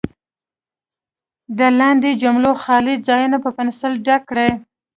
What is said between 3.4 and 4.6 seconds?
په پنسل ډک کړئ.